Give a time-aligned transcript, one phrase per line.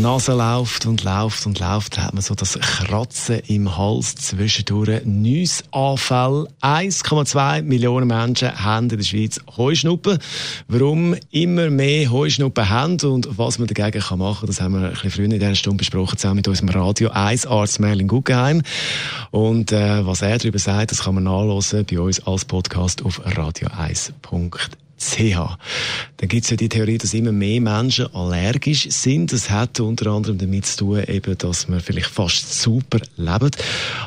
[0.00, 5.04] Nase läuft und läuft und läuft, hat man so das Kratzen im Hals zwischendurch.
[5.04, 6.48] Nüssanfall.
[6.60, 10.18] 1,2 Millionen Menschen haben in der Schweiz Heuschnuppen.
[10.68, 14.92] Warum immer mehr Heuschnuppen haben und was man dagegen kann machen das haben wir ein
[14.92, 18.62] bisschen früher in dieser Stunde besprochen, zusammen mit unserem Radio 1 Arzt Merlin Guggenheim.
[19.30, 23.24] Und äh, was er darüber sagt, das kann man nachlesen bei uns als Podcast auf
[23.24, 24.83] radio1.de.
[24.98, 25.58] CH.
[26.18, 29.32] Dann gibt es ja die Theorie, dass immer mehr Menschen allergisch sind.
[29.32, 33.50] Das hat unter anderem damit zu tun, eben, dass wir vielleicht fast super leben.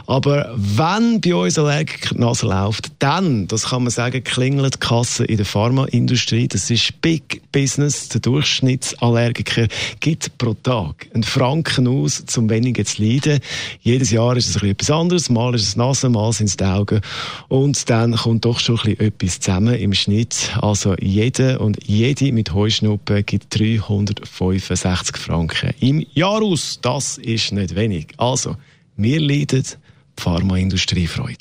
[0.07, 4.79] Aber wenn bei uns Allergiker die Nase läuft, dann, das kann man sagen, klingelt die
[4.79, 6.47] Kasse in der Pharmaindustrie.
[6.47, 8.09] Das ist Big Business.
[8.09, 9.67] Der Durchschnittsallergiker
[9.99, 13.39] gibt pro Tag einen Franken aus, um weniger zu leiden.
[13.81, 15.29] Jedes Jahr ist es etwas anderes.
[15.29, 17.01] Mal ist es Nase, mal sind es die Augen.
[17.47, 20.51] Und dann kommt doch schon etwas zusammen im Schnitt.
[20.61, 26.77] Also also jeder und jede mit Heuschnuppen gibt 365 Franken im Jahr aus.
[26.83, 28.09] Das ist nicht wenig.
[28.17, 28.55] Also,
[28.95, 31.39] wir leiden, die Pharmaindustrie freut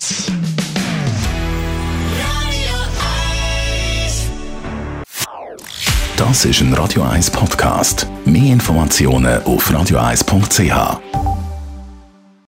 [6.17, 8.07] Das ist ein Radio 1 Podcast.
[8.25, 11.26] Mehr Informationen auf radio1.ch.